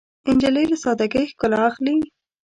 [0.29, 1.95] نجلۍ له سادګۍ ښکلا اخلي.